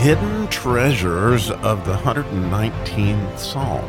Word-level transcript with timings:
hidden 0.00 0.48
treasures 0.48 1.50
of 1.50 1.84
the 1.84 1.92
119th 1.92 3.38
Psalm. 3.38 3.84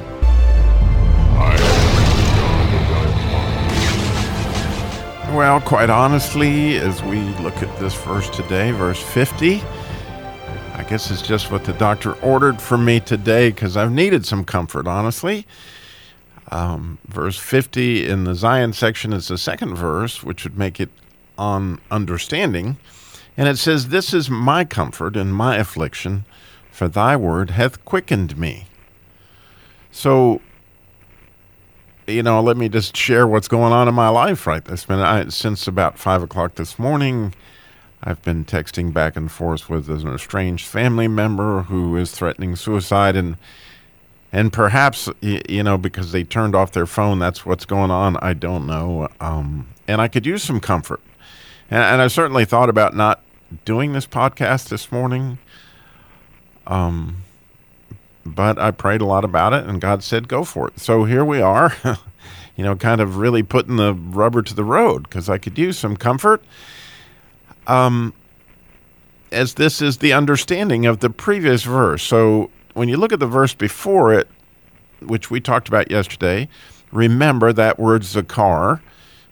Well, 5.34 5.62
quite 5.62 5.90
honestly, 5.90 6.76
as 6.76 7.02
we 7.04 7.22
look 7.40 7.56
at 7.64 7.80
this 7.80 7.94
verse 7.94 8.30
today, 8.30 8.72
verse 8.72 9.02
50, 9.02 9.62
I 10.74 10.86
guess 10.90 11.10
it's 11.10 11.22
just 11.22 11.50
what 11.50 11.64
the 11.64 11.72
doctor 11.74 12.16
ordered 12.16 12.62
for 12.62 12.78
me 12.78 13.00
today 13.00 13.50
because 13.52 13.78
I've 13.78 13.94
needed 13.94 14.26
some 14.26 14.44
comfort, 14.44 14.88
honestly. 14.88 15.48
Um, 16.52 16.98
verse 17.08 17.38
50 17.38 18.06
in 18.06 18.26
the 18.26 18.34
Zayin 18.34 18.74
section 18.74 19.14
is 19.14 19.30
the 19.30 19.38
second 19.38 19.76
verse, 19.76 20.22
which 20.22 20.44
would 20.44 20.58
make 20.58 20.82
it 20.82 20.90
on 21.38 21.80
understanding. 21.90 22.76
And 23.38 23.48
it 23.48 23.58
says, 23.58 23.90
This 23.90 24.14
is 24.14 24.30
my 24.30 24.66
comfort 24.66 25.16
and 25.16 25.34
my 25.34 25.58
affliction, 25.58 26.26
for 26.72 26.88
thy 26.88 27.16
word 27.16 27.52
hath 27.52 27.84
quickened 27.86 28.38
me. 28.38 28.66
So, 29.92 30.42
you 32.08 32.24
know, 32.24 32.42
let 32.42 32.58
me 32.58 32.70
just 32.70 32.96
share 32.96 33.28
what's 33.28 33.48
going 33.48 33.74
on 33.74 33.88
in 33.88 33.94
my 33.94 34.10
life 34.10 34.48
right 34.48 34.64
this 34.64 34.88
minute. 34.88 35.04
I, 35.04 35.30
since 35.30 35.68
about 35.68 36.00
five 36.00 36.24
o'clock 36.24 36.56
this 36.56 36.80
morning, 36.80 37.34
I've 38.04 38.22
been 38.24 38.46
texting 38.46 38.94
back 38.94 39.16
and 39.16 39.32
forth 39.32 39.70
with 39.70 39.90
an 39.90 40.08
estranged 40.08 40.66
family 40.66 41.08
member 41.08 41.64
who 41.64 41.96
is 41.98 42.12
threatening 42.12 42.56
suicide, 42.56 43.16
and 43.16 43.38
and 44.32 44.52
perhaps 44.52 45.08
you 45.22 45.62
know 45.62 45.78
because 45.78 46.12
they 46.12 46.24
turned 46.24 46.56
off 46.56 46.72
their 46.72 46.88
phone, 46.88 47.20
that's 47.20 47.46
what's 47.46 47.66
going 47.66 47.92
on. 47.92 48.18
I 48.18 48.34
don't 48.34 48.66
know, 48.66 49.08
um, 49.20 49.68
and 49.88 50.02
I 50.02 50.08
could 50.08 50.26
use 50.26 50.44
some 50.44 50.60
comfort, 50.60 51.02
and, 51.72 51.82
and 51.82 52.02
I 52.02 52.08
certainly 52.08 52.46
thought 52.46 52.70
about 52.70 52.96
not 52.96 53.22
doing 53.66 53.94
this 53.94 54.06
podcast 54.06 54.70
this 54.70 54.92
morning. 54.92 55.40
Um, 56.68 57.24
but 58.26 58.60
I 58.60 58.72
prayed 58.72 59.02
a 59.02 59.06
lot 59.06 59.26
about 59.26 59.54
it, 59.54 59.66
and 59.66 59.82
God 59.82 60.04
said, 60.04 60.28
go 60.28 60.44
for 60.44 60.68
it. 60.68 60.80
So 60.80 61.06
here 61.06 61.26
we 61.26 61.42
are, 61.42 61.76
you 62.56 62.64
know, 62.64 62.76
kind 62.76 63.02
of 63.02 63.18
really 63.18 63.42
putting 63.42 63.78
the 63.78 63.94
rubber 63.94 64.42
to 64.44 64.54
the 64.54 64.64
road 64.64 65.04
because 65.04 65.30
I 65.30 65.38
could 65.38 65.58
use 65.58 65.80
some 65.80 65.98
comfort. 65.98 66.44
Um, 67.66 68.14
as 69.32 69.56
this 69.56 69.82
is 69.82 69.98
the 69.98 70.14
understanding 70.14 70.86
of 70.86 71.00
the 71.00 71.10
previous 71.10 71.64
verse. 71.64 72.04
So 72.04 72.52
when 72.74 72.90
you 72.90 72.98
look 72.98 73.14
at 73.14 73.20
the 73.20 73.28
verse 73.28 73.54
before 73.54 74.14
it, 74.14 74.28
which 75.00 75.32
we 75.32 75.40
talked 75.40 75.68
about 75.68 75.90
yesterday, 75.90 76.48
remember 76.92 77.54
that 77.54 77.80
word 77.80 78.02
zakar, 78.04 78.82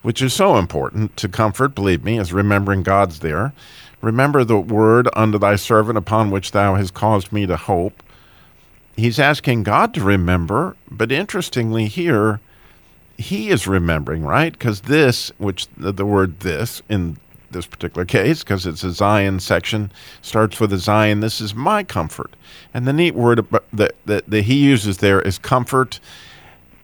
which 0.02 0.22
is 0.22 0.34
so 0.34 0.58
important 0.58 1.16
to 1.18 1.28
comfort, 1.28 1.76
believe 1.76 2.04
me, 2.04 2.18
as 2.18 2.34
remembering 2.34 2.84
God's 2.84 3.20
there. 3.20 3.54
Remember 4.02 4.44
the 4.44 4.60
word 4.60 5.10
unto 5.14 5.38
thy 5.38 5.56
servant 5.56 5.98
upon 5.98 6.32
which 6.32 6.52
thou 6.52 6.76
hast 6.76 6.94
caused 6.94 7.32
me 7.32 7.46
to 7.46 7.58
hope 7.58 8.02
he's 9.00 9.20
asking 9.20 9.64
God 9.64 9.94
to 9.96 10.04
remember, 10.04 10.76
but 10.90 11.12
interestingly 11.12 11.88
here, 11.88 12.40
he 13.18 13.50
is 13.50 13.68
remembering, 13.68 14.24
right? 14.24 14.54
Because 14.54 14.82
this, 14.82 15.32
which 15.38 15.68
the, 15.76 15.92
the, 15.92 16.06
word 16.06 16.42
this 16.42 16.82
in 16.90 17.18
this 17.52 17.66
particular 17.66 18.06
case, 18.06 18.44
because 18.44 18.66
it's 18.66 18.84
a 18.84 18.88
Zayin 18.88 19.42
section, 19.42 19.92
starts 20.22 20.60
with 20.60 20.72
a 20.72 20.78
Zayin. 20.78 21.22
This 21.22 21.42
is 21.42 21.56
my 21.56 21.84
comfort. 21.84 22.36
And 22.74 22.88
the 22.88 22.94
neat 22.94 23.16
word 23.16 23.46
that, 23.74 23.96
that, 24.06 24.30
that 24.30 24.44
he 24.44 24.56
uses 24.56 25.00
there 25.00 25.22
is 25.22 25.38
comfort. 25.38 26.00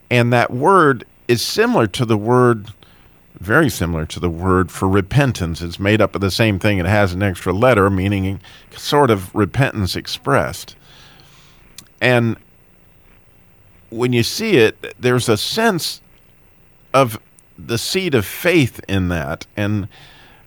And 0.10 0.34
that 0.34 0.52
word 0.52 1.06
is 1.28 1.42
similar 1.42 1.88
to 1.88 2.06
the 2.06 2.18
word, 2.18 2.74
very 3.40 3.70
similar 3.70 4.06
to 4.06 4.20
the 4.20 4.30
word 4.30 4.72
for 4.72 4.88
repentance. 4.88 5.62
It's 5.62 5.80
made 5.80 6.02
up 6.02 6.16
of 6.16 6.22
the 6.22 6.32
same 6.32 6.60
thing. 6.60 6.78
It 6.78 6.86
has 6.86 7.14
an 7.14 7.24
extra 7.24 7.54
letter, 7.54 7.90
meaning 7.90 8.40
sort 8.76 9.10
of 9.12 9.34
repentance 9.36 9.96
expressed. 9.96 10.76
And 12.02 12.38
when 13.90 14.14
you 14.14 14.24
see 14.24 14.58
it, 14.58 14.96
there's 15.00 15.30
a 15.30 15.38
sense 15.38 16.02
of 16.94 17.20
the 17.58 17.78
seed 17.78 18.16
of 18.16 18.26
faith 18.26 18.80
in 18.88 19.10
that. 19.10 19.48
And 19.56 19.88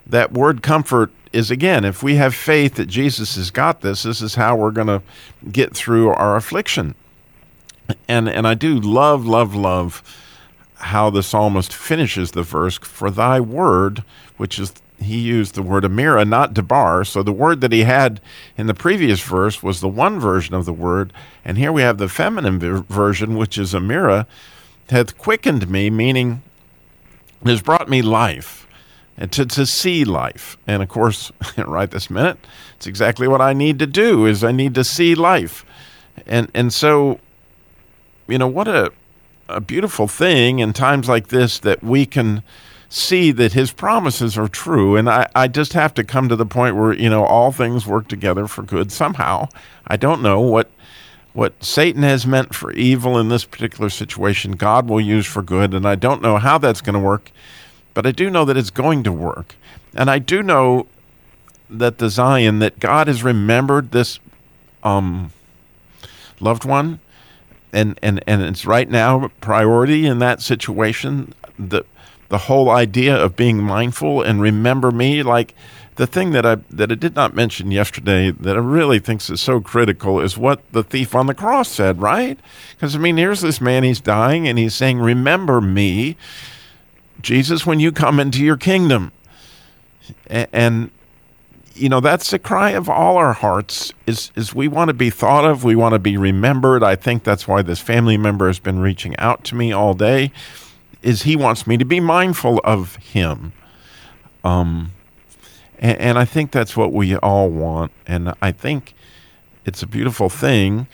that 0.07 0.33
word 0.33 0.63
comfort 0.63 1.11
is 1.33 1.51
again, 1.51 1.85
if 1.85 2.03
we 2.03 2.17
have 2.17 2.35
faith 2.35 2.75
that 2.77 2.87
Jesus 2.87 3.37
has 3.37 3.51
got 3.51 3.81
this, 3.81 4.03
this 4.03 4.23
is 4.23 4.35
how 4.35 4.57
we're 4.57 4.71
going 4.71 4.87
to 4.87 5.03
get 5.51 5.75
through 5.75 6.11
our 6.11 6.37
affliction. 6.37 6.95
And 8.07 8.29
and 8.29 8.47
I 8.47 8.55
do 8.55 8.79
love, 8.79 9.27
love, 9.27 9.55
love 9.55 10.03
how 10.79 11.11
the 11.11 11.23
psalmist 11.23 11.73
finishes 11.73 12.33
the 12.33 12.43
verse, 12.43 12.79
for 12.79 13.11
thy 13.11 13.41
word, 13.41 14.05
which 14.37 14.59
is 14.59 14.73
he 15.01 15.19
used 15.19 15.55
the 15.55 15.63
word 15.63 15.85
Amira, 15.85 16.27
not 16.29 16.55
Debar. 16.55 17.05
So 17.05 17.23
the 17.23 17.33
word 17.33 17.61
that 17.61 17.73
he 17.73 17.85
had 17.85 18.21
in 18.57 18.67
the 18.67 18.75
previous 18.75 19.21
verse 19.21 19.63
was 19.63 19.81
the 19.81 19.89
one 19.89 20.19
version 20.19 20.55
of 20.55 20.65
the 20.65 20.73
word. 20.73 21.13
And 21.45 21.57
here 21.57 21.71
we 21.71 21.83
have 21.83 21.99
the 21.99 22.09
feminine 22.09 22.59
version, 22.59 23.37
which 23.37 23.59
is 23.59 23.75
Amira, 23.75 24.27
hath 24.91 25.17
quickened 25.17 25.71
me, 25.71 25.89
meaning 25.89 26.43
has 27.45 27.63
brought 27.63 27.89
me 27.89 28.03
life, 28.03 28.67
and 29.17 29.31
to, 29.33 29.47
to 29.47 29.67
see 29.67 30.05
life. 30.05 30.57
And 30.67 30.83
of 30.83 30.89
course, 30.89 31.31
right 31.57 31.91
this 31.91 32.11
minute, 32.11 32.39
it's 32.77 32.87
exactly 32.87 33.29
what 33.29 33.41
I 33.41 33.53
need 33.53 33.79
to 33.79 33.87
do 33.87 34.27
is 34.27 34.43
I 34.43 34.53
need 34.53 34.75
to 34.75 34.85
see 34.85 35.15
life. 35.15 35.65
And 36.27 36.51
and 36.55 36.73
so, 36.73 37.21
you 38.27 38.39
know, 38.39 38.49
what 38.49 38.67
a 38.67 38.93
a 39.49 39.61
beautiful 39.61 40.09
thing 40.09 40.59
in 40.59 40.73
times 40.73 41.09
like 41.09 41.29
this 41.29 41.59
that 41.61 41.83
we 41.83 42.07
can 42.07 42.43
see 42.89 43.33
that 43.33 43.53
his 43.53 43.73
promises 43.73 44.39
are 44.39 44.49
true. 44.49 44.97
And 44.97 45.09
I, 45.09 45.29
I 45.35 45.49
just 45.49 45.75
have 45.75 45.93
to 45.95 46.05
come 46.05 46.29
to 46.29 46.37
the 46.37 46.47
point 46.47 46.77
where, 46.77 46.93
you 46.93 47.11
know, 47.11 47.25
all 47.25 47.53
things 47.53 47.87
work 47.87 48.09
together 48.09 48.47
for 48.47 48.63
good 48.63 48.91
somehow. 48.91 49.49
I 49.87 49.97
don't 49.97 50.23
know 50.23 50.41
what 50.41 50.71
what 51.39 51.63
Satan 51.63 52.03
has 52.03 52.27
meant 52.27 52.53
for 52.53 52.73
evil 52.73 53.17
in 53.17 53.29
this 53.29 53.45
particular 53.45 53.91
situation, 53.91 54.53
God 54.53 54.89
will 54.89 55.01
use 55.01 55.25
for 55.25 55.41
good. 55.41 55.73
And 55.73 55.87
I 55.87 55.95
don't 55.95 56.21
know 56.21 56.39
how 56.39 56.59
that's 56.59 56.81
going 56.81 56.95
to 56.95 56.99
work, 56.99 57.31
but 57.95 58.07
I 58.07 58.11
do 58.11 58.29
know 58.29 58.45
that 58.45 58.57
it's 58.57 58.71
going 58.71 59.05
to 59.05 59.13
work. 59.13 59.55
And 59.95 60.11
I 60.11 60.19
do 60.19 60.43
know 60.43 60.89
that 61.71 61.99
the 61.99 62.09
Zion, 62.09 62.59
that 62.59 62.81
God 62.81 63.07
has 63.07 63.23
remembered 63.23 63.93
this 63.93 64.19
um, 64.83 65.31
loved 66.41 66.65
one. 66.65 66.99
And, 67.73 67.99
and, 68.03 68.23
and 68.27 68.43
it's 68.43 68.65
right 68.65 68.89
now 68.89 69.31
priority 69.41 70.07
in 70.07 70.21
that 70.21 70.41
situation. 70.41 71.35
The, 71.59 71.85
the 72.29 72.39
whole 72.39 72.71
idea 72.71 73.17
of 73.17 73.37
being 73.37 73.63
mindful 73.63 74.23
and 74.23 74.41
remember 74.41 74.91
me 74.91 75.23
like 75.23 75.55
the 75.99 76.07
thing 76.07 76.31
that 76.31 76.47
I 76.47 76.57
that 76.71 76.93
I 76.93 76.95
did 76.95 77.17
not 77.17 77.35
mention 77.35 77.73
yesterday 77.73 78.31
that 78.31 78.57
I 78.57 78.61
really 78.61 79.01
think 79.01 79.29
is 79.29 79.41
so 79.41 79.61
critical 79.61 80.21
is 80.21 80.39
what 80.39 80.61
the 80.71 80.85
thief 80.85 81.15
on 81.17 81.27
the 81.27 81.35
cross 81.35 81.69
said, 81.69 82.01
right? 82.01 82.39
Because 82.71 82.95
I 82.95 82.99
mean, 82.99 83.17
here's 83.17 83.41
this 83.41 83.61
man, 83.61 83.83
he's 83.83 84.01
dying, 84.01 84.47
and 84.47 84.59
he's 84.59 84.77
saying, 84.77 85.01
"Remember 85.01 85.61
me, 85.61 86.17
Jesus, 87.21 87.67
when 87.67 87.81
you 87.81 87.91
come 87.91 88.21
into 88.21 88.45
your 88.45 88.57
kingdom." 88.57 89.11
And, 90.29 90.49
and 90.53 90.91
you 91.79 91.89
know, 91.89 92.01
that's 92.01 92.31
the 92.31 92.39
cry 92.39 92.71
of 92.71 92.89
all 92.89 93.17
our 93.17 93.33
hearts. 93.33 93.93
Is 94.07 94.31
is 94.35 94.55
we 94.55 94.69
want 94.69 94.89
to 94.89 94.95
be 94.95 95.11
thought 95.11 95.45
of, 95.45 95.65
we 95.65 95.77
want 95.77 95.95
to 95.95 95.99
be 95.99 96.17
remembered. 96.17 96.83
I 96.83 96.97
think 96.97 97.25
that's 97.25 97.47
why 97.47 97.63
this 97.63 97.81
family 97.81 98.17
member 98.17 98.47
has 98.47 98.59
been 98.59 98.81
reaching 98.81 99.17
out 99.19 99.45
to 99.45 99.55
me 99.55 99.73
all 99.73 99.95
day 99.95 100.33
is 101.03 101.23
he 101.23 101.37
wants 101.37 101.67
me 101.67 101.77
to 101.77 101.85
be 101.85 102.01
mindful 102.01 102.61
of 102.65 102.97
him. 102.97 103.53
Um, 104.45 104.93
and, 105.79 105.99
and 105.99 106.19
I 106.19 106.25
think 106.25 106.51
that's 106.51 106.77
what 106.77 106.93
we 106.93 107.17
all 107.17 107.49
want. 107.49 107.93
And 108.07 108.35
I 108.43 108.53
think 108.53 108.95
it's 109.65 109.83
a 109.83 109.87
beautiful 109.87 110.29
thing 110.29 110.89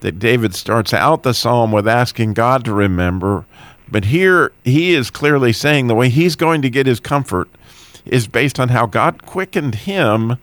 that 0.00 0.18
David 0.18 0.54
starts 0.54 0.94
out 0.94 1.22
the 1.22 1.34
psalm 1.34 1.72
with 1.72 1.86
asking 1.86 2.34
God 2.34 2.64
to 2.64 2.72
remember. 2.72 3.44
But 3.90 4.06
here 4.06 4.52
he 4.64 4.94
is 4.94 5.10
clearly 5.10 5.52
saying 5.52 5.88
the 5.88 5.94
way 5.94 6.08
he's 6.08 6.36
going 6.36 6.62
to 6.62 6.70
get 6.70 6.86
his 6.86 7.00
comfort 7.00 7.48
is 8.10 8.26
based 8.26 8.60
on 8.60 8.68
how 8.68 8.84
God 8.84 9.24
quickened 9.24 9.76
him. 9.76 10.36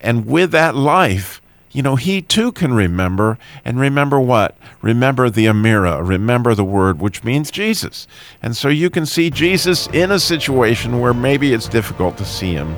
And 0.00 0.26
with 0.26 0.52
that 0.52 0.76
life, 0.76 1.40
you 1.72 1.82
know, 1.82 1.96
he 1.96 2.22
too 2.22 2.52
can 2.52 2.72
remember. 2.72 3.38
And 3.64 3.80
remember 3.80 4.20
what? 4.20 4.56
Remember 4.82 5.28
the 5.28 5.46
Amira, 5.46 6.06
remember 6.06 6.54
the 6.54 6.64
word, 6.64 7.00
which 7.00 7.24
means 7.24 7.50
Jesus. 7.50 8.06
And 8.42 8.56
so 8.56 8.68
you 8.68 8.90
can 8.90 9.06
see 9.06 9.30
Jesus 9.30 9.88
in 9.88 10.12
a 10.12 10.20
situation 10.20 11.00
where 11.00 11.14
maybe 11.14 11.52
it's 11.52 11.68
difficult 11.68 12.16
to 12.18 12.24
see 12.24 12.52
him. 12.52 12.76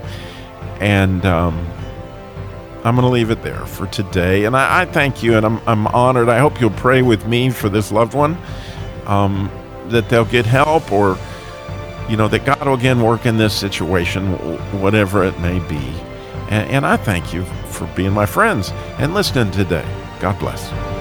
And 0.81 1.27
um, 1.27 1.69
I'm 2.85 2.95
going 2.95 3.07
to 3.07 3.13
leave 3.13 3.31
it 3.31 3.43
there 3.43 3.67
for 3.67 3.87
today. 3.89 4.45
And 4.45 4.57
I, 4.57 4.83
I, 4.83 4.85
thank 4.87 5.23
you, 5.23 5.37
and 5.37 5.45
I'm, 5.45 5.61
I'm 5.67 5.87
honored. 5.89 6.29
I 6.29 6.39
hope 6.39 6.61
you'll 6.61 6.71
pray 6.71 7.03
with 7.03 7.27
me 7.27 7.51
for 7.51 7.69
this 7.69 7.91
loved 7.91 8.15
one, 8.15 8.39
um, 9.07 9.51
that 9.89 10.09
they'll 10.09 10.25
get 10.25 10.47
help 10.47 10.91
or, 10.93 11.19
you 12.09 12.17
know, 12.17 12.29
that 12.29 12.45
God 12.45 12.67
will 12.67 12.75
again 12.75 13.03
work 13.03 13.27
in 13.27 13.37
this 13.37 13.55
situation, 13.55 14.33
whatever 14.81 15.25
it 15.25 15.39
may 15.41 15.59
be. 15.69 15.95
And, 16.51 16.71
and 16.71 16.87
I 16.87 16.97
thank 16.97 17.33
you 17.33 17.45
for 17.45 17.87
being 17.95 18.13
my 18.13 18.27
friends 18.27 18.71
and 18.99 19.15
listening 19.15 19.51
today. 19.51 19.87
God 20.21 20.39
bless. 20.39 20.98